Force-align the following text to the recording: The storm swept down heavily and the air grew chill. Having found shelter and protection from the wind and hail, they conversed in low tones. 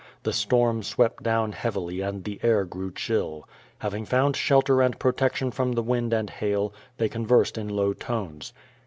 The 0.23 0.33
storm 0.33 0.81
swept 0.81 1.21
down 1.21 1.51
heavily 1.51 2.01
and 2.01 2.23
the 2.23 2.39
air 2.41 2.65
grew 2.65 2.91
chill. 2.91 3.47
Having 3.77 4.05
found 4.05 4.35
shelter 4.35 4.81
and 4.81 4.97
protection 4.97 5.51
from 5.51 5.73
the 5.73 5.83
wind 5.83 6.11
and 6.11 6.27
hail, 6.31 6.73
they 6.97 7.07
conversed 7.07 7.55
in 7.55 7.67
low 7.69 7.93
tones. 7.93 8.51